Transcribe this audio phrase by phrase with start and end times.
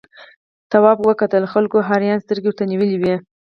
[0.71, 3.15] تواب وکتل خلکو حیرانې سترګې ورته نیولې وې.